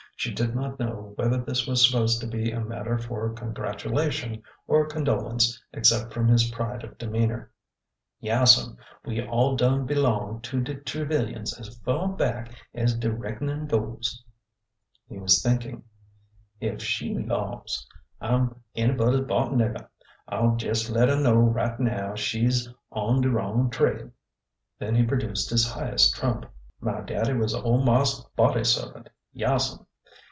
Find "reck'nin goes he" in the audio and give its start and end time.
13.11-15.17